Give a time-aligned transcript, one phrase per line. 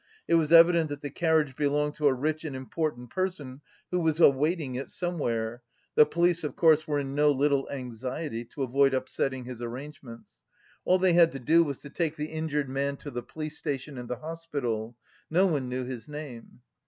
[0.27, 3.61] It was evident that the carriage belonged to a rich and important person
[3.91, 5.61] who was awaiting it somewhere;
[5.93, 10.31] the police, of course, were in no little anxiety to avoid upsetting his arrangements.
[10.85, 13.99] All they had to do was to take the injured man to the police station
[13.99, 14.97] and the hospital.
[15.29, 16.61] No one knew his name.